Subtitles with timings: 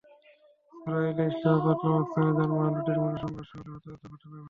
[0.73, 4.37] সরাইলের ইসলামাবাদ নামক স্থানে যানবাহন দুটির মধ্যে সংঘর্ষ হলে হতাহতের ঘটনা ঘটে।